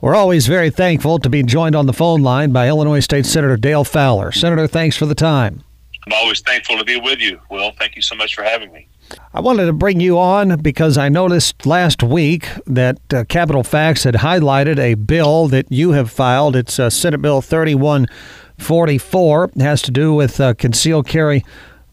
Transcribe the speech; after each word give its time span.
We're 0.00 0.14
always 0.14 0.46
very 0.46 0.68
thankful 0.68 1.18
to 1.20 1.30
be 1.30 1.42
joined 1.42 1.74
on 1.74 1.86
the 1.86 1.94
phone 1.94 2.22
line 2.22 2.52
by 2.52 2.68
Illinois 2.68 3.00
State 3.00 3.24
Senator 3.24 3.56
Dale 3.56 3.82
Fowler. 3.82 4.30
Senator, 4.30 4.66
thanks 4.66 4.94
for 4.94 5.06
the 5.06 5.14
time. 5.14 5.64
I'm 6.06 6.12
always 6.12 6.40
thankful 6.40 6.76
to 6.76 6.84
be 6.84 7.00
with 7.00 7.18
you, 7.18 7.40
Will. 7.50 7.72
Thank 7.78 7.96
you 7.96 8.02
so 8.02 8.14
much 8.14 8.34
for 8.34 8.42
having 8.42 8.70
me. 8.72 8.88
I 9.32 9.40
wanted 9.40 9.64
to 9.66 9.72
bring 9.72 10.00
you 10.00 10.18
on 10.18 10.60
because 10.60 10.98
I 10.98 11.08
noticed 11.08 11.64
last 11.64 12.02
week 12.02 12.46
that 12.66 12.98
uh, 13.12 13.24
Capitol 13.24 13.64
Fax 13.64 14.04
had 14.04 14.16
highlighted 14.16 14.78
a 14.78 14.96
bill 14.96 15.48
that 15.48 15.72
you 15.72 15.92
have 15.92 16.10
filed. 16.10 16.56
It's 16.56 16.78
uh, 16.78 16.90
Senate 16.90 17.22
Bill 17.22 17.40
3144. 17.40 19.44
It 19.44 19.60
has 19.62 19.80
to 19.82 19.90
do 19.90 20.12
with 20.12 20.38
uh, 20.40 20.52
concealed 20.54 21.06
carry 21.06 21.42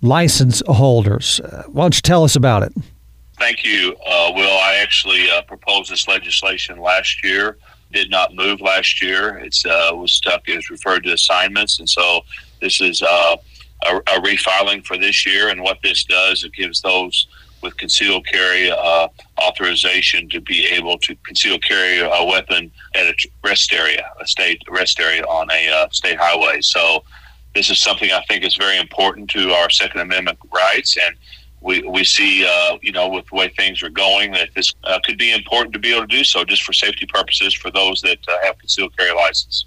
license 0.01 0.61
holders. 0.67 1.39
Uh, 1.39 1.63
why 1.67 1.85
don't 1.85 1.95
you 1.95 2.01
tell 2.01 2.25
us 2.25 2.35
about 2.35 2.63
it? 2.63 2.73
Thank 3.39 3.63
you, 3.63 3.95
uh, 4.05 4.31
Will. 4.35 4.57
I 4.59 4.79
actually 4.81 5.31
uh, 5.31 5.41
proposed 5.43 5.89
this 5.89 6.05
legislation 6.07 6.79
last 6.79 7.23
year 7.23 7.57
did 7.93 8.09
not 8.09 8.35
move 8.35 8.59
last 8.59 9.01
year. 9.01 9.37
It's 9.37 9.65
uh, 9.65 9.91
was 9.93 10.13
stuck 10.13 10.47
It 10.47 10.55
was 10.55 10.69
referred 10.69 11.03
to 11.05 11.13
assignments, 11.13 11.79
and 11.79 11.89
so 11.89 12.21
this 12.61 12.81
is 12.81 13.01
uh, 13.01 13.37
a, 13.85 13.95
a, 13.97 14.21
refiling 14.21 14.85
for 14.85 14.97
this 14.97 15.25
year. 15.25 15.49
And 15.49 15.61
what 15.61 15.79
this 15.83 16.03
does, 16.03 16.43
it 16.43 16.53
gives 16.53 16.81
those 16.81 17.27
with 17.61 17.77
concealed 17.77 18.25
carry 18.25 18.69
uh, 18.69 19.07
authorization 19.41 20.27
to 20.29 20.41
be 20.41 20.65
able 20.67 20.97
to 20.99 21.15
conceal 21.25 21.57
carry 21.59 21.99
a 21.99 22.25
weapon 22.25 22.71
at 22.93 23.05
a 23.05 23.15
rest 23.43 23.73
area, 23.73 24.05
a 24.19 24.27
state 24.27 24.61
rest 24.69 24.99
area 24.99 25.23
on 25.23 25.49
a 25.51 25.69
uh, 25.69 25.87
state 25.91 26.19
highway. 26.19 26.59
So 26.61 27.03
this 27.55 27.69
is 27.69 27.79
something 27.79 28.11
I 28.11 28.21
think 28.27 28.43
is 28.43 28.55
very 28.55 28.77
important 28.77 29.29
to 29.31 29.51
our 29.51 29.69
Second 29.69 30.01
Amendment 30.01 30.39
rights 30.51 30.97
and 30.97 31.15
we, 31.63 31.81
we 31.83 32.03
see, 32.03 32.45
uh, 32.45 32.77
you 32.81 32.91
know, 32.91 33.07
with 33.07 33.25
the 33.27 33.35
way 33.35 33.49
things 33.49 33.81
are 33.81 33.89
going, 33.89 34.31
that 34.33 34.49
this 34.53 34.73
uh, 34.83 34.99
could 35.05 35.17
be 35.17 35.31
important 35.31 35.73
to 35.73 35.79
be 35.79 35.91
able 35.91 36.01
to 36.01 36.07
do 36.07 36.23
so 36.23 36.43
just 36.43 36.63
for 36.63 36.73
safety 36.73 37.05
purposes 37.05 37.53
for 37.53 37.71
those 37.71 38.01
that 38.01 38.19
uh, 38.27 38.37
have 38.43 38.57
concealed 38.59 38.95
carry 38.97 39.15
license. 39.15 39.65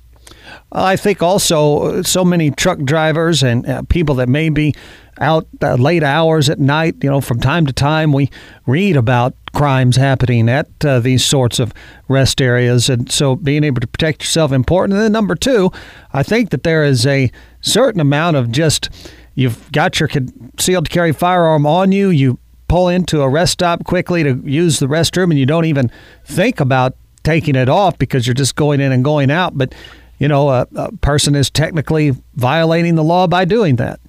I 0.73 0.97
think 0.97 1.23
also 1.23 1.83
uh, 1.83 2.03
so 2.03 2.25
many 2.25 2.51
truck 2.51 2.79
drivers 2.81 3.43
and 3.43 3.67
uh, 3.67 3.83
people 3.83 4.17
that 4.17 4.29
may 4.29 4.51
be 4.51 4.75
out 5.19 5.47
uh, 5.63 5.77
late 5.77 6.03
hours 6.03 6.51
at 6.51 6.59
night, 6.59 6.97
you 7.03 7.09
know, 7.09 7.23
from 7.23 7.41
time 7.41 7.65
to 7.67 7.73
time 7.73 8.13
we 8.13 8.31
read 8.67 8.97
about 8.97 9.35
crimes 9.55 9.97
happening 9.97 10.51
at 10.51 10.69
these 10.81 11.25
sorts 11.25 11.59
of 11.59 11.73
rest 12.09 12.43
areas. 12.43 12.91
And 12.91 13.11
so 13.11 13.37
being 13.37 13.65
able 13.65 13.81
to 13.81 13.87
protect 13.87 14.23
yourself 14.23 14.53
important. 14.53 14.95
And 14.95 15.03
then 15.03 15.13
number 15.13 15.35
two, 15.35 15.71
I 16.13 16.23
think 16.23 16.51
that 16.51 16.63
there 16.63 16.85
is 16.85 17.07
a 17.07 17.31
certain 17.63 18.01
amount 18.01 18.37
of 18.37 18.53
just 18.53 18.91
You've 19.37 19.71
got 19.71 20.01
your 20.01 20.09
concealed 20.09 20.91
carry 20.91 21.13
firearm 21.13 21.67
on 21.67 21.93
you. 21.93 22.09
You 22.09 22.39
pull 22.69 22.89
into 22.89 23.21
a 23.21 23.29
rest 23.29 23.53
stop 23.53 23.85
quickly 23.85 24.25
to 24.25 24.43
use 24.45 24.81
the 24.81 24.87
restroom, 24.87 25.31
and 25.31 25.39
you 25.39 25.47
don't 25.47 25.67
even 25.67 25.93
think 26.25 26.59
about 26.59 26.97
taking 27.23 27.55
it 27.55 27.69
off 27.69 27.99
because 27.99 28.27
you're 28.27 28.35
just 28.35 28.57
going 28.57 28.81
in 28.81 28.91
and 28.91 29.05
going 29.05 29.31
out. 29.31 29.57
But 29.57 29.75
you 30.19 30.27
know, 30.27 30.49
a, 30.49 30.67
a 30.75 30.93
person 30.97 31.35
is 31.35 31.51
technically 31.51 32.13
violating 32.35 32.95
the 32.95 33.05
law 33.05 33.27
by 33.27 33.45
doing 33.45 33.77
that. 33.77 34.01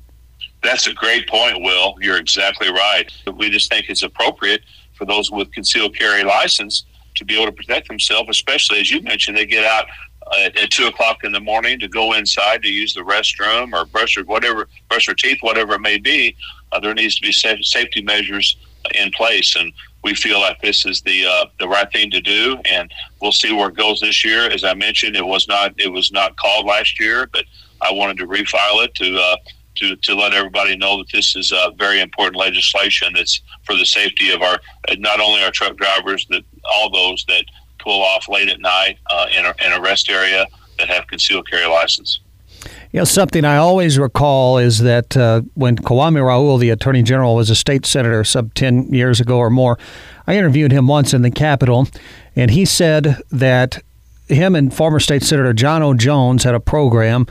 That's 0.63 0.87
a 0.87 0.93
great 0.93 1.27
point, 1.27 1.61
Will. 1.61 1.95
You're 2.01 2.17
exactly 2.17 2.69
right. 2.69 3.11
We 3.35 3.49
just 3.49 3.69
think 3.69 3.89
it's 3.89 4.03
appropriate 4.03 4.61
for 4.93 5.05
those 5.05 5.29
with 5.29 5.51
concealed 5.51 5.95
carry 5.95 6.23
license 6.23 6.85
to 7.15 7.25
be 7.25 7.35
able 7.35 7.47
to 7.47 7.51
protect 7.51 7.87
themselves, 7.87 8.29
especially 8.29 8.79
as 8.79 8.89
you 8.89 9.01
mentioned, 9.01 9.37
they 9.37 9.45
get 9.45 9.65
out 9.65 9.85
uh, 10.31 10.49
at 10.61 10.71
two 10.71 10.87
o'clock 10.87 11.23
in 11.23 11.31
the 11.31 11.39
morning 11.39 11.79
to 11.79 11.87
go 11.87 12.13
inside 12.13 12.61
to 12.63 12.69
use 12.69 12.93
the 12.93 13.01
restroom 13.01 13.73
or 13.73 13.85
brush 13.85 14.17
or 14.17 14.23
whatever, 14.23 14.67
brush 14.89 15.05
their 15.05 15.15
teeth, 15.15 15.39
whatever 15.41 15.73
it 15.73 15.81
may 15.81 15.97
be. 15.97 16.35
Uh, 16.71 16.79
there 16.79 16.93
needs 16.93 17.15
to 17.15 17.21
be 17.21 17.31
safety 17.31 18.01
measures 18.01 18.57
in 18.95 19.11
place, 19.11 19.55
and 19.55 19.71
we 20.03 20.13
feel 20.13 20.39
like 20.39 20.61
this 20.61 20.85
is 20.85 21.01
the 21.01 21.25
uh, 21.25 21.45
the 21.59 21.67
right 21.67 21.91
thing 21.91 22.11
to 22.11 22.21
do. 22.21 22.57
And 22.69 22.91
we'll 23.21 23.31
see 23.31 23.53
where 23.53 23.69
it 23.69 23.75
goes 23.75 23.99
this 23.99 24.23
year. 24.23 24.49
As 24.49 24.63
I 24.63 24.73
mentioned, 24.73 25.15
it 25.15 25.25
was 25.25 25.47
not 25.47 25.73
it 25.77 25.91
was 25.91 26.11
not 26.11 26.35
called 26.37 26.65
last 26.65 26.99
year, 26.99 27.27
but 27.31 27.45
I 27.81 27.91
wanted 27.91 28.17
to 28.17 28.27
refile 28.27 28.83
it 28.83 28.93
to. 28.95 29.17
Uh, 29.17 29.37
to, 29.77 29.95
to 29.97 30.15
let 30.15 30.33
everybody 30.33 30.75
know 30.75 30.97
that 30.97 31.11
this 31.11 31.35
is 31.35 31.51
a 31.51 31.71
very 31.77 32.01
important 32.01 32.35
legislation 32.35 33.13
that's 33.13 33.41
for 33.63 33.75
the 33.75 33.85
safety 33.85 34.31
of 34.31 34.41
our 34.41 34.59
not 34.97 35.19
only 35.19 35.43
our 35.43 35.51
truck 35.51 35.77
drivers, 35.77 36.25
but 36.25 36.43
all 36.65 36.89
those 36.89 37.23
that 37.27 37.45
pull 37.87 38.03
off 38.03 38.27
late 38.27 38.49
at 38.49 38.59
night 38.59 38.97
uh, 39.09 39.27
in, 39.33 39.45
a, 39.45 39.53
in 39.65 39.71
a 39.71 39.79
rest 39.79 40.09
area 40.09 40.45
that 40.77 40.89
have 40.89 41.07
concealed 41.07 41.49
carry 41.49 41.65
license. 41.65 42.19
You 42.91 42.99
know, 42.99 43.05
something 43.05 43.45
I 43.45 43.55
always 43.55 43.97
recall 43.97 44.57
is 44.57 44.79
that 44.79 45.15
uh, 45.15 45.43
when 45.53 45.77
Kwame 45.77 46.21
Raoul, 46.21 46.57
the 46.57 46.69
Attorney 46.69 47.01
General, 47.01 47.33
was 47.33 47.49
a 47.49 47.55
state 47.55 47.85
senator 47.85 48.25
sub 48.25 48.53
10 48.55 48.93
years 48.93 49.21
ago 49.21 49.37
or 49.37 49.49
more, 49.49 49.79
I 50.25 50.35
interviewed 50.35 50.73
him 50.73 50.87
once 50.87 51.13
in 51.13 51.21
the 51.21 51.31
Capitol, 51.31 51.87
and 52.35 52.51
he 52.51 52.65
said 52.65 53.21
that 53.31 53.81
him 54.27 54.53
and 54.53 54.73
former 54.73 54.99
state 54.99 55.23
senator 55.23 55.53
John 55.53 55.81
O. 55.81 55.93
Jones 55.93 56.43
had 56.43 56.55
a 56.55 56.59
program 56.59 57.25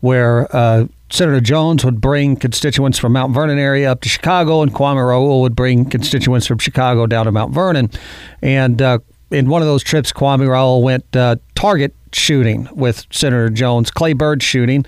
where 0.00 0.54
uh, 0.54 0.88
Senator 1.08 1.40
Jones 1.40 1.86
would 1.86 2.02
bring 2.02 2.36
constituents 2.36 2.98
from 2.98 3.12
Mount 3.12 3.32
Vernon 3.32 3.58
area 3.58 3.90
up 3.90 4.02
to 4.02 4.10
Chicago, 4.10 4.60
and 4.60 4.74
Kwame 4.74 5.06
Raoul 5.06 5.40
would 5.40 5.56
bring 5.56 5.88
constituents 5.88 6.46
from 6.46 6.58
Chicago 6.58 7.06
down 7.06 7.24
to 7.26 7.32
Mount 7.32 7.54
Vernon. 7.54 7.90
And 8.42 8.82
uh, 8.82 8.98
in 9.32 9.48
one 9.48 9.62
of 9.62 9.68
those 9.68 9.82
trips, 9.82 10.12
Kwame 10.12 10.48
Raoul 10.48 10.82
went 10.82 11.16
uh, 11.16 11.36
target 11.54 11.94
shooting 12.12 12.68
with 12.72 13.06
Senator 13.10 13.48
Jones, 13.48 13.90
clay 13.90 14.12
bird 14.12 14.42
shooting, 14.42 14.84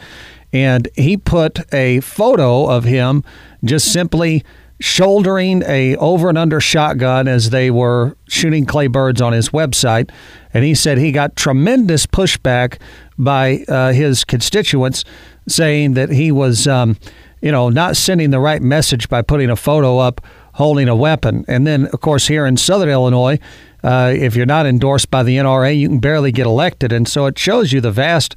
and 0.53 0.89
he 0.95 1.17
put 1.17 1.61
a 1.73 2.01
photo 2.01 2.67
of 2.69 2.85
him 2.85 3.25
just 3.65 3.93
simply 3.93 4.45
shouldering 4.81 5.63
a 5.67 5.97
over 5.97 6.29
and 6.29 6.37
under 6.37 6.61
shotgun 6.61 7.27
as 7.27 7.51
they 7.51 7.71
were 7.71 8.17
shooting 8.29 8.67
clay 8.67 8.87
birds 8.87 9.21
on 9.21 9.33
his 9.33 9.51
website. 9.51 10.11
And 10.53 10.65
he 10.65 10.75
said 10.75 10.99
he 10.99 11.13
got 11.13 11.37
tremendous 11.37 12.07
pushback 12.07 12.79
by 13.17 13.65
uh, 13.69 13.93
his 13.93 14.25
constituents 14.25 15.05
saying 15.49 15.95
that 15.95 16.11
he 16.11 16.33
was 16.33 16.67
um, 16.67 16.97
you 17.41 17.53
know 17.53 17.69
not 17.69 17.97
sending 17.97 18.31
the 18.31 18.41
right 18.41 18.63
message 18.63 19.09
by 19.09 19.23
putting 19.23 19.51
a 19.51 19.57
photo 19.57 19.99
up 19.99 20.21
holding 20.55 20.89
a 20.89 20.97
weapon. 20.97 21.45
And 21.49 21.67
then 21.67 21.87
of 21.87 22.01
course 22.01 22.27
here 22.27 22.47
in 22.47 22.57
southern 22.57 22.89
illinois 22.89 23.39
uh, 23.85 24.13
if 24.17 24.35
you're 24.35 24.47
not 24.47 24.67
endorsed 24.67 25.11
by 25.11 25.23
the 25.23 25.37
NRA, 25.37 25.79
you 25.79 25.89
can 25.89 25.99
barely 25.99 26.33
get 26.33 26.47
elected. 26.47 26.91
And 26.91 27.07
so 27.07 27.27
it 27.27 27.39
shows 27.39 27.73
you 27.73 27.83
the 27.83 27.93
vast 27.93 28.35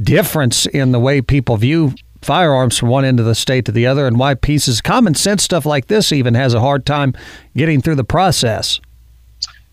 difference 0.00 0.66
in 0.66 0.90
the 0.90 0.98
way 0.98 1.22
people 1.22 1.56
view 1.56 1.94
firearms 2.20 2.76
from 2.76 2.88
one 2.88 3.04
end 3.04 3.20
of 3.20 3.26
the 3.26 3.34
state 3.34 3.64
to 3.66 3.72
the 3.72 3.86
other 3.86 4.08
and 4.08 4.18
why 4.18 4.34
pieces, 4.34 4.80
common 4.80 5.14
sense 5.14 5.44
stuff 5.44 5.64
like 5.64 5.86
this, 5.86 6.10
even 6.10 6.34
has 6.34 6.52
a 6.52 6.60
hard 6.60 6.84
time 6.84 7.14
getting 7.56 7.80
through 7.80 7.94
the 7.94 8.04
process. 8.04 8.80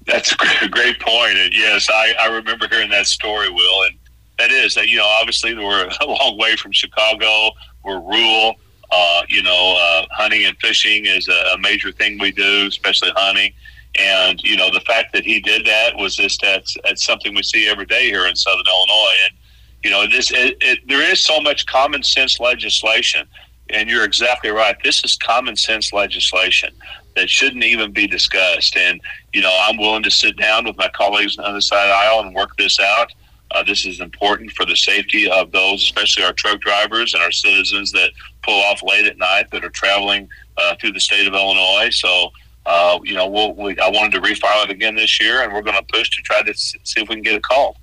That's 0.05 0.31
a 0.61 0.67
great 0.69 0.99
point. 1.01 1.37
And 1.37 1.53
yes, 1.53 1.89
I, 1.91 2.13
I 2.19 2.27
remember 2.27 2.67
hearing 2.69 2.91
that 2.91 3.07
story, 3.07 3.49
Will. 3.49 3.83
And 3.85 3.95
that 4.37 4.51
is 4.51 4.75
that, 4.75 4.87
you 4.87 4.97
know, 4.97 5.07
obviously 5.07 5.55
we're 5.55 5.89
a 6.01 6.05
long 6.05 6.37
way 6.37 6.55
from 6.55 6.71
Chicago. 6.71 7.49
We're 7.83 7.99
rural. 7.99 8.55
Uh, 8.91 9.23
you 9.27 9.41
know, 9.41 9.75
uh, 9.79 10.05
hunting 10.11 10.45
and 10.45 10.55
fishing 10.59 11.07
is 11.07 11.27
a, 11.27 11.55
a 11.55 11.57
major 11.57 11.91
thing 11.91 12.19
we 12.19 12.31
do, 12.31 12.67
especially 12.67 13.09
hunting. 13.15 13.51
And 13.97 14.41
you 14.43 14.57
know, 14.57 14.69
the 14.71 14.81
fact 14.81 15.13
that 15.13 15.23
he 15.23 15.39
did 15.39 15.65
that 15.65 15.95
was 15.95 16.15
just 16.15 16.41
that's, 16.41 16.75
that's 16.83 17.05
something 17.05 17.33
we 17.33 17.43
see 17.43 17.69
every 17.69 17.85
day 17.85 18.05
here 18.05 18.25
in 18.25 18.35
Southern 18.35 18.65
Illinois. 18.67 19.15
And 19.25 19.37
you 19.83 19.89
know, 19.91 20.07
this 20.07 20.31
it, 20.31 20.57
it, 20.61 20.79
there 20.87 21.01
is 21.01 21.21
so 21.21 21.39
much 21.39 21.65
common 21.65 22.03
sense 22.03 22.39
legislation, 22.39 23.27
and 23.69 23.89
you're 23.89 24.03
exactly 24.03 24.49
right. 24.49 24.75
This 24.83 25.03
is 25.03 25.15
common 25.15 25.55
sense 25.55 25.93
legislation 25.93 26.73
that 27.15 27.29
shouldn't 27.29 27.63
even 27.63 27.91
be 27.91 28.07
discussed. 28.07 28.75
And 28.75 28.99
you 29.33 29.41
know, 29.41 29.57
I'm 29.67 29.77
willing 29.77 30.03
to 30.03 30.11
sit 30.11 30.37
down 30.37 30.65
with 30.65 30.77
my 30.77 30.89
colleagues 30.89 31.37
on 31.37 31.43
the 31.43 31.49
other 31.49 31.61
side 31.61 31.83
of 31.83 31.89
the 31.89 31.95
aisle 31.95 32.19
and 32.21 32.35
work 32.35 32.57
this 32.57 32.79
out. 32.79 33.13
Uh, 33.51 33.63
this 33.63 33.85
is 33.85 34.01
important 34.01 34.51
for 34.51 34.65
the 34.65 34.75
safety 34.75 35.29
of 35.29 35.51
those, 35.51 35.81
especially 35.83 36.23
our 36.23 36.33
truck 36.33 36.59
drivers 36.59 37.13
and 37.13 37.23
our 37.23 37.31
citizens 37.31 37.91
that 37.91 38.09
pull 38.43 38.59
off 38.63 38.81
late 38.83 39.05
at 39.05 39.17
night 39.17 39.49
that 39.51 39.63
are 39.63 39.69
traveling 39.69 40.27
uh, 40.57 40.75
through 40.81 40.91
the 40.91 40.99
state 40.99 41.27
of 41.27 41.33
Illinois. 41.33 41.89
So 41.91 42.31
uh, 42.65 42.99
you 43.03 43.13
know, 43.13 43.27
we'll, 43.27 43.53
we, 43.53 43.77
I 43.79 43.89
wanted 43.89 44.11
to 44.13 44.21
refile 44.21 44.63
it 44.63 44.71
again 44.71 44.95
this 44.95 45.19
year, 45.21 45.43
and 45.43 45.53
we're 45.53 45.61
going 45.61 45.77
to 45.77 45.83
push 45.83 46.09
to 46.09 46.21
try 46.21 46.41
to 46.41 46.53
see 46.53 47.01
if 47.01 47.09
we 47.09 47.15
can 47.15 47.21
get 47.21 47.35
a 47.35 47.41
call. 47.41 47.77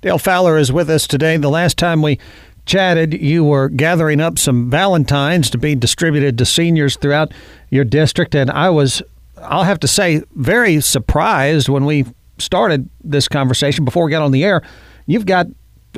Dale 0.00 0.18
Fowler 0.18 0.58
is 0.58 0.72
with 0.72 0.90
us 0.90 1.06
today. 1.06 1.36
The 1.36 1.48
last 1.48 1.78
time 1.78 2.02
we 2.02 2.18
chatted, 2.64 3.14
you 3.14 3.44
were 3.44 3.68
gathering 3.68 4.20
up 4.20 4.38
some 4.38 4.70
Valentines 4.70 5.50
to 5.50 5.58
be 5.58 5.74
distributed 5.74 6.38
to 6.38 6.44
seniors 6.44 6.96
throughout 6.96 7.32
your 7.70 7.84
district, 7.84 8.34
and 8.34 8.50
I 8.50 8.70
was, 8.70 9.02
I'll 9.40 9.64
have 9.64 9.80
to 9.80 9.88
say, 9.88 10.22
very 10.34 10.80
surprised 10.80 11.68
when 11.68 11.84
we 11.84 12.06
started 12.38 12.88
this 13.02 13.28
conversation 13.28 13.84
before 13.84 14.04
we 14.04 14.10
got 14.10 14.22
on 14.22 14.32
the 14.32 14.44
air. 14.44 14.62
You've 15.06 15.26
got 15.26 15.46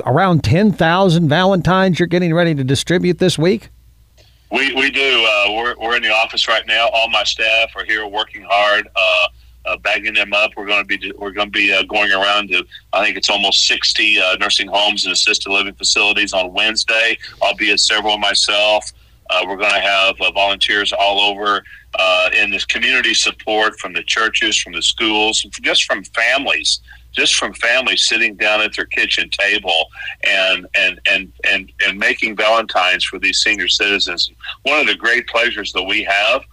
around 0.05 0.43
10,000 0.43 1.29
Valentines 1.29 1.99
you're 1.99 2.07
getting 2.07 2.33
ready 2.33 2.55
to 2.55 2.63
distribute 2.63 3.19
this 3.19 3.37
week? 3.37 3.69
We, 4.51 4.73
we 4.73 4.91
do. 4.91 5.27
Uh, 5.27 5.53
we're, 5.53 5.75
we're 5.77 5.95
in 5.95 6.03
the 6.03 6.11
office 6.11 6.47
right 6.47 6.65
now. 6.67 6.89
All 6.93 7.09
my 7.09 7.23
staff 7.23 7.71
are 7.75 7.83
here 7.83 8.05
working 8.05 8.45
hard, 8.47 8.87
uh, 8.95 9.27
uh, 9.65 9.77
bagging 9.77 10.13
them 10.13 10.33
up. 10.33 10.51
We're 10.55 10.67
going 10.67 10.87
to 10.87 10.97
be 10.97 11.11
we're 11.17 11.31
going 11.31 11.47
to 11.47 11.51
be 11.51 11.73
uh, 11.73 11.83
going 11.83 12.11
around 12.11 12.49
to 12.49 12.63
I 12.93 13.03
think 13.03 13.17
it's 13.17 13.29
almost 13.29 13.65
sixty 13.67 14.19
uh, 14.21 14.35
nursing 14.35 14.67
homes 14.67 15.05
and 15.05 15.13
assisted 15.13 15.51
living 15.51 15.73
facilities 15.73 16.33
on 16.33 16.53
Wednesday. 16.53 17.17
I'll 17.41 17.55
be 17.55 17.71
at 17.71 17.79
several 17.79 18.17
myself. 18.17 18.91
Uh, 19.31 19.43
we're 19.47 19.57
going 19.57 19.71
to 19.71 19.79
have 19.79 20.17
volunteers 20.35 20.93
all 20.93 21.19
over 21.19 21.63
in 22.33 22.51
this 22.51 22.65
community 22.65 23.13
support 23.13 23.79
from 23.79 23.93
the 23.93 24.03
churches, 24.03 24.59
from 24.61 24.73
the 24.73 24.81
schools, 24.81 25.41
just 25.61 25.85
from 25.85 26.03
families 26.03 26.81
just 27.15 27.35
from 27.35 27.53
families 27.53 28.07
sitting 28.07 28.35
down 28.35 28.61
at 28.61 28.75
their 28.75 28.85
kitchen 28.85 29.29
table 29.29 29.87
and 30.27 30.67
and 30.75 30.99
and 31.09 31.31
and 31.49 31.71
and 31.85 31.97
making 31.97 32.35
Valentines 32.35 33.03
for 33.03 33.19
these 33.19 33.39
senior 33.39 33.67
citizens. 33.67 34.29
One 34.63 34.79
of 34.79 34.87
the 34.87 34.95
great 34.95 35.27
pleasures 35.27 35.71
that 35.73 35.83
we 35.83 36.03
have 36.03 36.43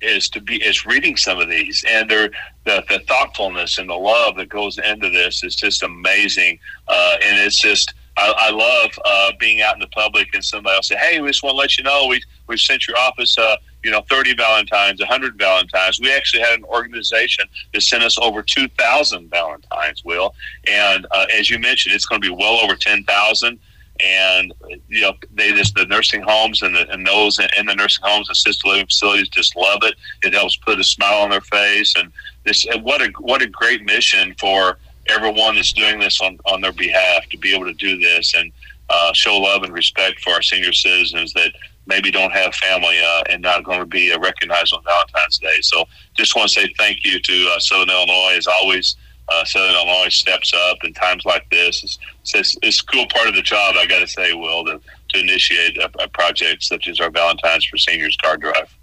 is 0.00 0.28
to 0.30 0.40
be 0.40 0.56
is 0.56 0.86
reading 0.86 1.16
some 1.16 1.40
of 1.40 1.48
these 1.48 1.84
and 1.88 2.08
the, 2.08 2.30
the 2.64 3.00
thoughtfulness 3.08 3.78
and 3.78 3.88
the 3.88 3.94
love 3.94 4.36
that 4.36 4.48
goes 4.48 4.78
into 4.78 5.10
this 5.10 5.42
is 5.42 5.56
just 5.56 5.82
amazing 5.82 6.58
uh, 6.86 7.16
and 7.24 7.38
it's 7.40 7.58
just 7.58 7.94
I, 8.16 8.32
I 8.36 8.50
love 8.50 8.90
uh, 9.04 9.32
being 9.40 9.60
out 9.60 9.74
in 9.74 9.80
the 9.80 9.88
public 9.88 10.28
and 10.34 10.44
somebody 10.44 10.76
will 10.76 10.82
say 10.82 10.96
hey 10.96 11.20
we 11.20 11.28
just 11.28 11.42
want 11.42 11.54
to 11.54 11.58
let 11.58 11.78
you 11.78 11.84
know 11.84 12.06
we 12.06 12.22
we've 12.46 12.60
sent 12.60 12.86
your 12.86 12.96
office 12.98 13.36
uh, 13.38 13.56
you 13.84 13.90
know 13.90 14.02
30 14.10 14.34
valentines 14.34 15.00
100 15.00 15.38
valentines. 15.38 16.00
We 16.00 16.12
actually 16.14 16.42
had 16.42 16.58
an 16.58 16.64
organization 16.64 17.46
that 17.72 17.82
sent 17.82 18.02
us 18.02 18.18
over 18.18 18.42
2000 18.42 19.30
valentines 19.30 20.04
will. 20.04 20.34
And 20.66 21.06
uh, 21.10 21.26
as 21.34 21.50
you 21.50 21.58
mentioned 21.58 21.94
it's 21.94 22.06
going 22.06 22.20
to 22.20 22.28
be 22.28 22.34
well 22.34 22.58
over 22.60 22.74
10000 22.74 23.58
and 24.00 24.54
you 24.88 25.00
know 25.00 25.12
they 25.34 25.52
just 25.52 25.74
the 25.74 25.84
nursing 25.86 26.22
homes 26.22 26.62
and 26.62 26.74
the, 26.74 26.88
and 26.90 27.06
those 27.06 27.38
in 27.58 27.66
the 27.66 27.74
nursing 27.74 28.04
homes 28.06 28.30
assisted 28.30 28.68
living 28.68 28.86
facilities 28.86 29.28
just 29.28 29.56
love 29.56 29.80
it. 29.82 29.94
It 30.22 30.34
helps 30.34 30.56
put 30.56 30.78
a 30.78 30.84
smile 30.84 31.22
on 31.22 31.30
their 31.30 31.40
face, 31.40 31.94
and 31.96 32.12
this 32.44 32.66
what 32.82 33.02
a 33.02 33.10
what 33.18 33.42
a 33.42 33.48
great 33.48 33.84
mission 33.84 34.34
for 34.38 34.78
everyone 35.08 35.56
that's 35.56 35.72
doing 35.72 35.98
this 35.98 36.20
on 36.20 36.38
on 36.44 36.60
their 36.60 36.72
behalf 36.72 37.28
to 37.30 37.38
be 37.38 37.54
able 37.54 37.64
to 37.64 37.74
do 37.74 37.98
this 37.98 38.34
and 38.34 38.52
uh, 38.90 39.12
show 39.12 39.36
love 39.36 39.62
and 39.64 39.72
respect 39.72 40.20
for 40.20 40.30
our 40.30 40.42
senior 40.42 40.72
citizens 40.72 41.32
that 41.32 41.52
maybe 41.88 42.10
don't 42.10 42.32
have 42.32 42.54
family 42.54 42.98
uh, 42.98 43.22
and 43.30 43.42
not 43.42 43.64
going 43.64 43.80
to 43.80 43.86
be 43.86 44.12
uh, 44.12 44.18
recognized 44.20 44.72
on 44.72 44.84
Valentine's 44.84 45.38
Day. 45.38 45.58
So 45.62 45.84
just 46.14 46.36
want 46.36 46.48
to 46.50 46.60
say 46.60 46.72
thank 46.78 47.04
you 47.04 47.20
to 47.20 47.52
uh, 47.54 47.58
Southern 47.58 47.90
Illinois 47.90 48.34
as 48.36 48.46
always 48.46 48.96
uh, 49.28 49.44
Southern 49.44 49.74
Illinois 49.74 50.08
steps 50.08 50.52
up 50.54 50.78
in 50.84 50.92
times 50.92 51.24
like 51.24 51.48
this. 51.50 51.82
It's, 51.82 51.98
it's, 52.34 52.56
it's 52.62 52.80
a 52.80 52.84
cool 52.84 53.06
part 53.08 53.28
of 53.28 53.34
the 53.34 53.42
job, 53.42 53.74
I 53.76 53.86
got 53.86 54.00
to 54.00 54.06
say, 54.06 54.32
Will, 54.34 54.64
to, 54.66 54.80
to 55.10 55.20
initiate 55.20 55.78
a, 55.78 55.90
a 56.02 56.08
project 56.08 56.62
such 56.62 56.88
as 56.88 57.00
our 57.00 57.10
Valentine's 57.10 57.64
for 57.64 57.78
Seniors 57.78 58.16
card 58.16 58.40
drive. 58.40 58.74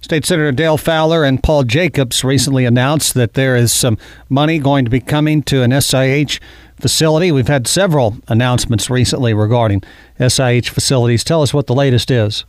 State 0.00 0.24
Senator 0.24 0.52
Dale 0.52 0.76
Fowler 0.76 1.24
and 1.24 1.42
Paul 1.42 1.64
Jacobs 1.64 2.22
recently 2.22 2.64
announced 2.64 3.14
that 3.14 3.34
there 3.34 3.56
is 3.56 3.72
some 3.72 3.98
money 4.28 4.58
going 4.58 4.84
to 4.84 4.90
be 4.90 5.00
coming 5.00 5.42
to 5.44 5.62
an 5.62 5.72
SIH 5.72 6.38
facility. 6.80 7.32
We've 7.32 7.48
had 7.48 7.66
several 7.66 8.16
announcements 8.28 8.90
recently 8.90 9.34
regarding 9.34 9.82
SIH 10.18 10.68
facilities. 10.68 11.24
Tell 11.24 11.42
us 11.42 11.52
what 11.52 11.66
the 11.66 11.74
latest 11.74 12.10
is. 12.10 12.44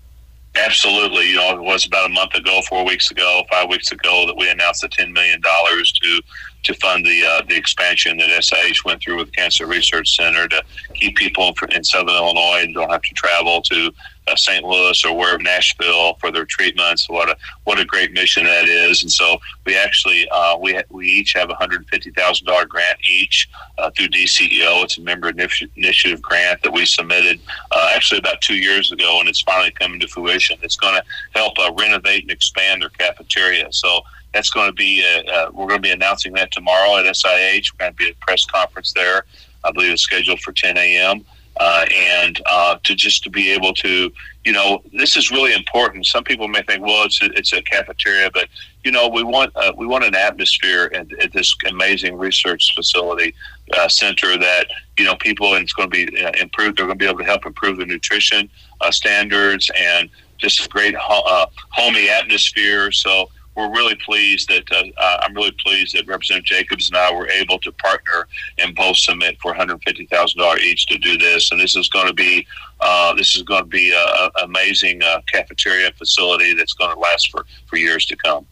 Absolutely. 0.56 1.30
You 1.30 1.36
know, 1.36 1.52
it 1.52 1.62
was 1.62 1.86
about 1.86 2.10
a 2.10 2.14
month 2.14 2.34
ago, 2.34 2.62
four 2.68 2.84
weeks 2.86 3.12
ago, 3.12 3.44
five 3.52 3.70
weeks 3.70 3.92
ago 3.92 4.26
that 4.26 4.36
we 4.36 4.50
announced 4.50 4.82
the 4.82 4.90
$10 4.90 5.12
million 5.12 5.42
to 5.42 6.22
to 6.64 6.74
fund 6.76 7.06
the 7.06 7.24
uh, 7.24 7.42
the 7.48 7.56
expansion 7.56 8.18
that 8.18 8.44
SIH 8.44 8.84
went 8.84 9.02
through 9.02 9.18
with 9.18 9.28
the 9.28 9.32
Cancer 9.32 9.68
Research 9.68 10.16
Center 10.16 10.48
to 10.48 10.62
keep 10.94 11.16
people 11.16 11.54
in 11.72 11.84
Southern 11.84 12.16
Illinois 12.16 12.62
and 12.64 12.74
don't 12.74 12.90
have 12.90 13.04
to 13.04 13.14
travel 13.14 13.62
to 13.62 13.92
uh, 14.28 14.36
St. 14.36 14.64
Louis 14.64 15.06
or 15.06 15.16
where 15.16 15.38
Nashville 15.38 16.16
for 16.16 16.32
their 16.32 16.46
treatments. 16.46 17.10
What 17.10 17.30
a 17.30 17.38
what 17.64 17.80
a 17.80 17.86
great 17.86 18.12
mission 18.14 18.46
that 18.46 18.68
is! 18.68 19.04
And 19.04 19.12
so 19.12 19.38
we 19.66 19.78
actually 19.78 20.28
uh, 20.30 20.58
we 20.58 20.80
we 20.90 21.08
each 21.08 21.34
have 21.34 21.50
a 21.50 21.56
hundred 21.56 21.88
fifty 21.88 22.12
thousand 22.12 22.48
dollar 22.48 22.66
grant 22.66 22.98
each 23.10 23.50
uh, 23.78 23.90
through 23.92 24.10
DCEO. 24.10 24.84
It's 24.84 24.98
a 24.98 25.02
member 25.02 25.30
initiative 25.30 26.22
grant 26.22 26.62
that 26.64 26.72
we 26.72 26.86
submitted 26.86 27.40
uh, 27.72 27.92
actually 27.94 28.20
about 28.20 28.42
two 28.42 28.56
years 28.56 28.92
ago, 28.92 29.20
and 29.20 29.30
it's 29.30 29.42
finally 29.42 29.72
coming 29.72 30.00
to 30.00 30.08
fruition. 30.08 30.58
It's 30.62 30.78
going 30.78 30.96
to 30.96 31.04
help 31.34 31.54
uh, 31.60 31.72
renovate 31.78 32.24
and 32.24 32.32
expand 32.32 32.82
their 32.82 32.90
cafeteria. 32.90 33.72
So 33.72 34.02
that's 34.34 34.50
going 34.50 34.68
to 34.68 34.74
be 34.74 35.04
uh, 35.04 35.32
uh, 35.32 35.52
we're 35.54 35.68
going 35.68 35.82
to 35.82 35.88
be 35.88 35.92
announcing 35.92 36.34
that 36.34 36.52
tomorrow 36.52 36.98
at 36.98 37.16
SIH. 37.16 37.72
We're 37.74 37.80
going 37.80 37.92
to 37.92 37.98
be 37.98 38.08
at 38.08 38.14
a 38.14 38.18
press 38.18 38.46
conference 38.46 38.94
there. 38.94 39.26
I 39.64 39.72
believe 39.72 39.92
it's 39.92 40.04
scheduled 40.04 40.40
for 40.42 40.52
10 40.52 40.78
a.m. 40.78 41.26
Uh, 41.60 41.86
and 41.94 42.42
uh, 42.46 42.78
to 42.84 42.94
just 42.94 43.24
to 43.24 43.30
be 43.30 43.52
able 43.52 43.74
to, 43.74 44.12
you 44.46 44.52
know, 44.52 44.82
this 44.94 45.18
is 45.18 45.32
really 45.32 45.54
important. 45.54 46.06
Some 46.06 46.24
people 46.24 46.48
may 46.48 46.62
think, 46.62 46.84
well, 46.84 47.06
it's 47.06 47.22
a, 47.22 47.26
it's 47.34 47.54
a 47.54 47.62
cafeteria, 47.62 48.30
but 48.32 48.48
you 48.84 48.92
know, 48.92 49.08
we 49.08 49.24
want 49.24 49.52
uh, 49.56 49.74
we 49.76 49.88
want 49.88 50.04
an 50.04 50.16
atmosphere 50.16 50.92
at, 50.94 51.12
at 51.22 51.34
this 51.34 51.56
amazing 51.68 52.18
research 52.18 52.74
facility 52.76 53.34
uh, 53.74 53.88
center 53.88 54.38
that 54.38 54.68
you 54.98 55.06
know 55.06 55.16
people 55.16 55.56
and 55.56 55.64
it's 55.64 55.74
going 55.74 55.90
to 55.90 56.06
be 56.06 56.24
uh, 56.24 56.32
improved. 56.40 56.78
They're 56.78 56.86
going 56.86 56.98
to 56.98 57.04
be 57.04 57.10
able 57.10 57.20
to 57.20 57.26
help 57.26 57.46
improve 57.46 57.78
the 57.78 57.86
nutrition 57.86 58.50
uh, 58.82 58.92
standards 58.92 59.72
and 59.78 60.10
just 60.38 60.66
a 60.66 60.70
great 60.70 60.96
ho- 60.96 61.48
homey 61.72 62.10
atmosphere. 62.10 62.92
So 62.92 63.30
we're 63.58 63.72
really 63.72 63.96
pleased 63.96 64.48
that 64.50 64.72
uh, 64.72 64.84
uh, 64.98 65.18
I'm 65.24 65.34
really 65.34 65.52
pleased 65.52 65.96
that 65.96 66.06
Representative 66.06 66.46
Jacobs 66.46 66.90
and 66.90 66.98
I 66.98 67.12
were 67.12 67.28
able 67.30 67.58
to 67.60 67.72
partner 67.72 68.28
and 68.60 68.76
both 68.76 68.98
submit 68.98 69.40
for 69.42 69.54
$150,000 69.54 70.60
each 70.60 70.86
to 70.86 70.98
do 71.00 71.18
this. 71.18 71.52
And 71.52 71.60
this 71.60 71.76
is 71.76 71.90
going 71.90 72.08
to 72.08 72.14
be 72.14 72.46
uh, 72.80 73.16
this 73.16 73.36
is 73.36 73.42
going 73.42 73.64
to 73.64 73.68
be 73.68 73.92
an 73.92 74.30
amazing 74.44 75.02
uh, 75.02 75.22
cafeteria 75.32 75.92
facility 75.94 76.54
that's 76.54 76.74
going 76.74 76.94
to 76.94 77.00
last 77.00 77.32
for, 77.32 77.46
for 77.66 77.78
years 77.78 78.06
to 78.06 78.16
come. 78.16 78.46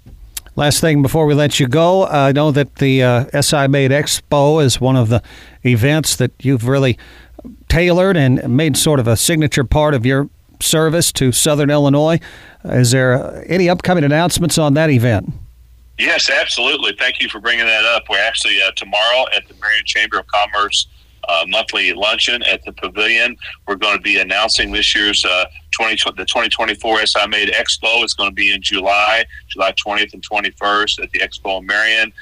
Last 0.56 0.82
thing 0.82 1.04
before 1.04 1.28
we 1.28 1.36
let 1.36 1.60
you 1.60 1.68
go, 1.68 2.08
I 2.08 2.32
know 2.32 2.50
that 2.50 2.78
the 2.78 3.04
uh, 3.04 3.42
SI 3.42 3.68
Made 3.68 3.92
Expo 3.92 4.64
is 4.64 4.82
one 4.82 4.96
of 4.96 5.10
the 5.10 5.22
events 5.64 6.16
that 6.16 6.32
you've 6.40 6.68
really 6.68 6.98
tailored 7.70 8.18
and 8.18 8.56
made 8.56 8.78
sort 8.78 9.00
of 9.00 9.08
a 9.08 9.16
signature 9.16 9.64
part 9.64 9.94
of 9.94 10.06
your 10.06 10.30
service 10.62 11.12
to 11.14 11.32
Southern 11.32 11.70
Illinois. 11.70 12.20
Is 12.64 12.92
there 12.92 13.44
any 13.48 13.70
upcoming 13.70 14.04
announcements 14.04 14.58
on 14.58 14.74
that 14.74 14.90
event? 14.90 15.34
Yes, 15.98 16.30
absolutely. 16.30 16.94
Thank 16.98 17.22
you 17.22 17.30
for 17.30 17.40
bringing 17.40 17.66
that 17.66 17.86
up. 17.86 18.04
We're 18.10 18.20
actually 18.20 18.62
uh, 18.62 18.72
tomorrow 18.76 19.26
at 19.36 19.48
the 19.48 19.54
Marion 19.62 19.86
Chamber 19.86 20.20
of 20.20 20.28
Commerce 20.28 20.88
uh, 21.28 21.46
monthly 21.48 21.94
luncheon 21.94 22.44
at 22.44 22.64
the 22.66 22.74
Pavilion. 22.74 23.38
We're 23.68 23.76
going 23.76 23.96
to 23.98 24.02
be 24.02 24.20
announcing 24.20 24.72
this 24.72 24.94
year's 24.94 25.24
uh, 25.26 25.46
20, 25.72 25.96
the 26.18 26.26
2024 26.26 27.06
SI 27.06 27.28
Made 27.28 27.50
Expo. 27.50 28.04
It's 28.04 28.14
going 28.14 28.30
to 28.30 28.34
be 28.36 28.54
in 28.54 28.62
July, 28.62 29.26
July 29.48 29.72
20th 29.74 30.14
and 30.14 30.28
21st 30.28 31.04
at 31.04 31.12
the 31.12 31.20
Expo 31.20 31.60
in 31.60 31.66
Marion. 31.66 32.14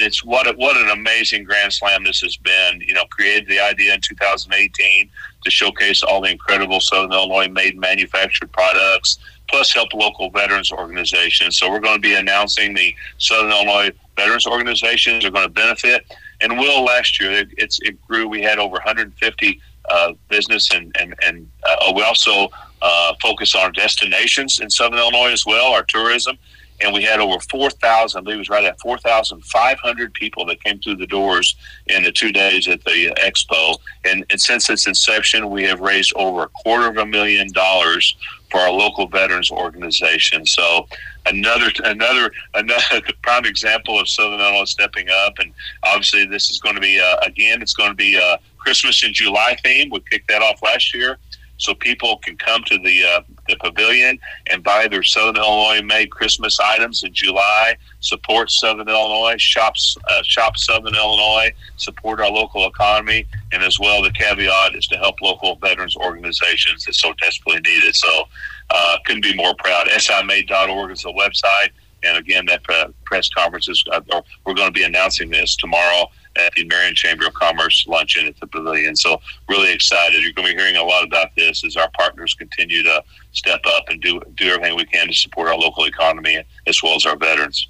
It's 0.00 0.24
what 0.24 0.46
a, 0.46 0.52
what 0.52 0.76
an 0.76 0.90
amazing 0.90 1.44
Grand 1.44 1.72
Slam 1.72 2.04
this 2.04 2.20
has 2.20 2.36
been. 2.36 2.80
You 2.86 2.94
know, 2.94 3.04
created 3.04 3.48
the 3.48 3.60
idea 3.60 3.94
in 3.94 4.00
2018 4.00 5.10
to 5.44 5.50
showcase 5.50 6.02
all 6.02 6.20
the 6.20 6.30
incredible 6.30 6.80
Southern 6.80 7.12
Illinois 7.12 7.48
made 7.48 7.78
manufactured 7.78 8.52
products, 8.52 9.18
plus 9.48 9.72
help 9.72 9.92
local 9.94 10.30
veterans 10.30 10.72
organizations. 10.72 11.58
So 11.58 11.70
we're 11.70 11.80
going 11.80 11.96
to 11.96 12.00
be 12.00 12.14
announcing 12.14 12.74
the 12.74 12.94
Southern 13.18 13.50
Illinois 13.50 13.90
veterans 14.16 14.46
organizations 14.46 15.24
are 15.24 15.30
going 15.30 15.46
to 15.46 15.52
benefit. 15.52 16.04
And 16.40 16.58
will 16.58 16.84
last 16.84 17.20
year 17.20 17.32
it, 17.32 17.48
it's 17.58 17.78
it 17.82 18.00
grew. 18.06 18.28
We 18.28 18.42
had 18.42 18.58
over 18.58 18.72
150 18.72 19.60
uh, 19.88 20.12
business 20.28 20.70
and 20.72 20.94
and 20.98 21.14
and 21.24 21.48
uh, 21.64 21.92
we 21.94 22.02
also 22.02 22.48
uh, 22.82 23.14
focus 23.20 23.54
on 23.54 23.72
destinations 23.72 24.60
in 24.60 24.70
Southern 24.70 24.98
Illinois 24.98 25.32
as 25.32 25.44
well, 25.44 25.72
our 25.72 25.84
tourism 25.84 26.38
and 26.82 26.94
we 26.94 27.02
had 27.02 27.20
over 27.20 27.38
4,000, 27.40 28.18
I 28.18 28.22
believe 28.22 28.36
it 28.36 28.38
was 28.38 28.48
right 28.48 28.64
at 28.64 28.80
4,500 28.80 30.14
people 30.14 30.46
that 30.46 30.62
came 30.62 30.78
through 30.78 30.96
the 30.96 31.06
doors 31.06 31.56
in 31.86 32.02
the 32.02 32.12
two 32.12 32.32
days 32.32 32.68
at 32.68 32.84
the 32.84 33.14
expo. 33.20 33.76
And, 34.04 34.24
and, 34.30 34.40
since 34.40 34.70
its 34.70 34.86
inception, 34.86 35.50
we 35.50 35.62
have 35.64 35.80
raised 35.80 36.12
over 36.16 36.44
a 36.44 36.48
quarter 36.48 36.88
of 36.88 36.96
a 36.96 37.06
million 37.06 37.52
dollars 37.52 38.16
for 38.50 38.58
our 38.58 38.70
local 38.70 39.06
veterans 39.06 39.50
organization. 39.50 40.46
So 40.46 40.88
another 41.26 41.70
another 41.84 42.32
another 42.54 43.02
prime 43.22 43.44
example 43.44 44.00
of 44.00 44.08
Southern 44.08 44.40
Illinois 44.40 44.64
stepping 44.64 45.08
up. 45.10 45.38
And 45.38 45.52
obviously, 45.82 46.26
this 46.26 46.50
is 46.50 46.58
going 46.58 46.74
to 46.74 46.80
be 46.80 46.98
uh, 46.98 47.16
again, 47.24 47.62
it's 47.62 47.74
going 47.74 47.90
to 47.90 47.96
be 47.96 48.16
a 48.16 48.38
Christmas 48.58 49.04
in 49.04 49.12
July 49.12 49.56
theme. 49.62 49.90
We 49.90 50.00
kicked 50.10 50.28
that 50.28 50.42
off 50.42 50.62
last 50.62 50.94
year 50.94 51.18
so 51.60 51.74
people 51.74 52.16
can 52.18 52.36
come 52.36 52.64
to 52.64 52.78
the 52.78 53.04
uh, 53.04 53.20
the 53.48 53.56
pavilion 53.56 54.18
and 54.50 54.62
buy 54.62 54.88
their 54.88 55.02
Southern 55.02 55.36
Illinois 55.36 55.82
made 55.82 56.10
Christmas 56.10 56.58
items 56.58 57.04
in 57.04 57.12
July. 57.12 57.76
Support 58.00 58.50
Southern 58.50 58.88
Illinois, 58.88 59.36
shops 59.38 59.96
uh, 60.08 60.22
shop 60.24 60.56
Southern 60.56 60.94
Illinois, 60.94 61.52
support 61.76 62.20
our 62.20 62.30
local 62.30 62.66
economy, 62.66 63.26
and 63.52 63.62
as 63.62 63.78
well 63.78 64.02
the 64.02 64.10
caveat 64.12 64.74
is 64.74 64.86
to 64.88 64.96
help 64.96 65.20
local 65.20 65.56
veterans 65.56 65.96
organizations 65.96 66.84
that 66.84 66.94
so 66.94 67.12
desperately 67.20 67.60
need 67.60 67.84
it. 67.84 67.94
So 67.94 68.24
uh, 68.70 68.96
couldn't 69.04 69.22
be 69.22 69.34
more 69.34 69.54
proud. 69.58 69.86
SIMade.org 69.88 70.92
is 70.92 71.02
the 71.02 71.12
website. 71.12 71.70
And 72.02 72.16
again, 72.16 72.46
that 72.46 72.62
press 73.04 73.28
conference 73.28 73.68
is, 73.68 73.84
uh, 73.92 74.00
we're 74.46 74.54
going 74.54 74.68
to 74.68 74.72
be 74.72 74.84
announcing 74.84 75.28
this 75.28 75.54
tomorrow 75.56 76.10
at 76.46 76.52
the 76.54 76.64
Marion 76.64 76.94
Chamber 76.94 77.26
of 77.26 77.34
Commerce 77.34 77.84
luncheon 77.88 78.26
at 78.26 78.38
the 78.40 78.46
Pavilion. 78.46 78.96
So 78.96 79.20
really 79.48 79.72
excited. 79.72 80.22
You're 80.22 80.32
going 80.32 80.48
to 80.48 80.54
be 80.54 80.60
hearing 80.60 80.76
a 80.76 80.84
lot 80.84 81.04
about 81.04 81.34
this 81.36 81.64
as 81.64 81.76
our 81.76 81.90
partners 81.98 82.34
continue 82.34 82.82
to 82.82 83.02
step 83.32 83.60
up 83.66 83.88
and 83.88 84.00
do 84.00 84.20
do 84.34 84.48
everything 84.48 84.76
we 84.76 84.84
can 84.86 85.06
to 85.06 85.14
support 85.14 85.48
our 85.48 85.56
local 85.56 85.84
economy 85.84 86.42
as 86.66 86.82
well 86.82 86.94
as 86.96 87.06
our 87.06 87.16
veterans. 87.16 87.68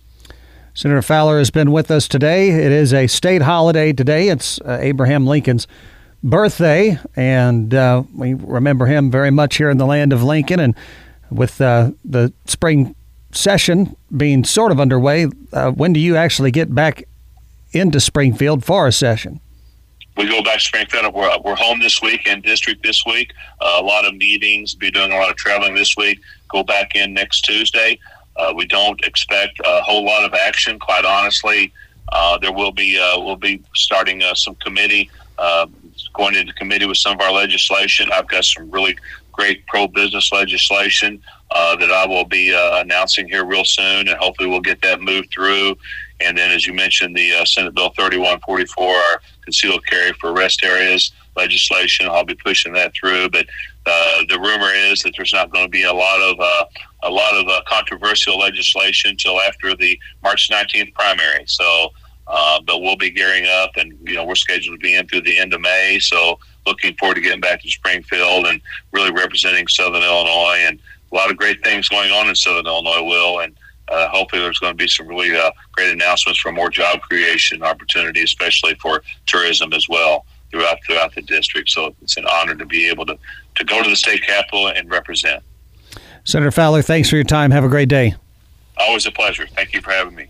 Senator 0.74 1.02
Fowler 1.02 1.38
has 1.38 1.50
been 1.50 1.72
with 1.72 1.90
us 1.90 2.06
today. 2.06 2.50
It 2.50 2.72
is 2.72 2.94
a 2.94 3.06
state 3.06 3.42
holiday 3.42 3.92
today. 3.92 4.28
It's 4.28 4.60
uh, 4.60 4.78
Abraham 4.80 5.26
Lincoln's 5.26 5.66
birthday, 6.22 6.98
and 7.16 7.74
uh, 7.74 8.04
we 8.14 8.34
remember 8.34 8.86
him 8.86 9.10
very 9.10 9.30
much 9.30 9.56
here 9.56 9.68
in 9.68 9.78
the 9.78 9.86
land 9.86 10.12
of 10.12 10.22
Lincoln. 10.22 10.60
And 10.60 10.76
with 11.30 11.60
uh, 11.60 11.90
the 12.04 12.32
spring 12.46 12.94
session 13.32 13.96
being 14.16 14.44
sort 14.44 14.70
of 14.70 14.80
underway, 14.80 15.26
uh, 15.52 15.72
when 15.72 15.92
do 15.92 16.00
you 16.00 16.16
actually 16.16 16.50
get 16.50 16.74
back 16.74 17.04
into 17.72 18.00
Springfield 18.00 18.64
for 18.64 18.86
a 18.86 18.92
session. 18.92 19.40
We 20.16 20.28
go 20.28 20.42
back 20.42 20.58
to 20.58 20.60
Springfield. 20.60 21.14
We're, 21.14 21.38
we're 21.44 21.54
home 21.54 21.80
this 21.80 22.02
week 22.02 22.26
in 22.26 22.42
district 22.42 22.82
this 22.82 23.04
week. 23.06 23.32
Uh, 23.60 23.78
a 23.78 23.82
lot 23.82 24.04
of 24.04 24.14
meetings, 24.16 24.74
be 24.74 24.90
doing 24.90 25.12
a 25.12 25.16
lot 25.16 25.30
of 25.30 25.36
traveling 25.36 25.74
this 25.74 25.96
week. 25.96 26.20
Go 26.48 26.62
back 26.62 26.94
in 26.94 27.14
next 27.14 27.42
Tuesday. 27.42 27.98
Uh, 28.36 28.52
we 28.54 28.66
don't 28.66 29.02
expect 29.04 29.60
a 29.64 29.82
whole 29.82 30.04
lot 30.04 30.24
of 30.24 30.34
action, 30.34 30.78
quite 30.78 31.04
honestly. 31.04 31.72
Uh, 32.12 32.38
there 32.38 32.52
will 32.52 32.72
be 32.72 32.98
uh, 32.98 33.18
we'll 33.20 33.36
be 33.36 33.62
starting 33.74 34.22
uh, 34.22 34.34
some 34.34 34.54
committee, 34.56 35.10
uh, 35.38 35.66
going 36.14 36.34
into 36.34 36.52
committee 36.54 36.86
with 36.86 36.96
some 36.96 37.14
of 37.14 37.20
our 37.20 37.32
legislation. 37.32 38.10
I've 38.12 38.28
got 38.28 38.44
some 38.44 38.70
really 38.70 38.96
great 39.32 39.64
pro-business 39.66 40.32
legislation 40.32 41.22
uh, 41.50 41.76
that 41.76 41.90
I 41.90 42.06
will 42.06 42.24
be 42.24 42.54
uh, 42.54 42.80
announcing 42.80 43.28
here 43.28 43.44
real 43.44 43.64
soon, 43.64 44.08
and 44.08 44.18
hopefully 44.18 44.48
we'll 44.48 44.60
get 44.60 44.82
that 44.82 45.00
moved 45.00 45.30
through. 45.30 45.76
And 46.20 46.36
then, 46.36 46.50
as 46.50 46.66
you 46.66 46.74
mentioned, 46.74 47.16
the 47.16 47.34
uh, 47.34 47.44
Senate 47.44 47.74
Bill 47.74 47.90
3144, 47.90 48.84
our 48.84 49.22
concealed 49.42 49.84
carry 49.86 50.12
for 50.14 50.32
rest 50.32 50.64
areas 50.64 51.12
legislation, 51.36 52.06
I'll 52.06 52.24
be 52.24 52.34
pushing 52.34 52.72
that 52.74 52.92
through. 52.94 53.30
But 53.30 53.46
uh, 53.86 54.22
the 54.28 54.38
rumor 54.38 54.70
is 54.72 55.02
that 55.02 55.14
there's 55.16 55.32
not 55.32 55.50
going 55.50 55.64
to 55.64 55.70
be 55.70 55.84
a 55.84 55.92
lot 55.92 56.20
of 56.20 56.38
uh, 56.40 56.64
a 57.02 57.10
lot 57.10 57.34
of 57.34 57.48
uh, 57.48 57.62
controversial 57.66 58.38
legislation 58.38 59.10
until 59.10 59.40
after 59.40 59.74
the 59.74 59.98
March 60.22 60.50
19th 60.50 60.92
primary. 60.94 61.44
So. 61.46 61.90
Uh, 62.32 62.60
but 62.64 62.80
we'll 62.80 62.96
be 62.96 63.10
gearing 63.10 63.44
up, 63.46 63.72
and 63.76 63.92
you 64.04 64.14
know 64.14 64.24
we're 64.24 64.36
scheduled 64.36 64.78
to 64.78 64.80
be 64.80 64.94
in 64.94 65.04
through 65.08 65.22
the 65.22 65.36
end 65.36 65.52
of 65.52 65.60
May. 65.60 65.98
So 65.98 66.38
looking 66.64 66.94
forward 66.94 67.16
to 67.16 67.20
getting 67.20 67.40
back 67.40 67.60
to 67.60 67.68
Springfield 67.68 68.46
and 68.46 68.60
really 68.92 69.10
representing 69.10 69.66
Southern 69.66 70.04
Illinois 70.04 70.58
and 70.60 70.78
a 71.10 71.14
lot 71.16 71.28
of 71.28 71.36
great 71.36 71.60
things 71.64 71.88
going 71.88 72.12
on 72.12 72.28
in 72.28 72.36
Southern 72.36 72.66
Illinois, 72.66 73.02
Will, 73.02 73.40
and 73.40 73.56
uh, 73.90 74.08
hopefully 74.08 74.40
there's 74.40 74.58
going 74.58 74.72
to 74.72 74.76
be 74.76 74.88
some 74.88 75.06
really 75.06 75.34
uh, 75.34 75.50
great 75.72 75.92
announcements 75.92 76.40
for 76.40 76.52
more 76.52 76.70
job 76.70 77.00
creation 77.02 77.62
opportunity, 77.62 78.22
especially 78.22 78.74
for 78.76 79.02
tourism 79.26 79.72
as 79.72 79.88
well 79.88 80.24
throughout 80.50 80.78
throughout 80.86 81.14
the 81.14 81.22
district. 81.22 81.68
So 81.70 81.94
it's 82.02 82.16
an 82.16 82.26
honor 82.32 82.54
to 82.54 82.66
be 82.66 82.88
able 82.88 83.06
to 83.06 83.18
to 83.56 83.64
go 83.64 83.82
to 83.82 83.88
the 83.88 83.96
state 83.96 84.22
capitol 84.22 84.68
and 84.68 84.90
represent. 84.90 85.42
Senator 86.24 86.50
Fowler, 86.50 86.82
thanks 86.82 87.08
for 87.08 87.16
your 87.16 87.24
time. 87.24 87.50
Have 87.50 87.64
a 87.64 87.68
great 87.68 87.88
day. 87.88 88.14
Always 88.76 89.06
a 89.06 89.10
pleasure. 89.10 89.46
Thank 89.46 89.74
you 89.74 89.80
for 89.80 89.90
having 89.90 90.14
me. 90.14 90.28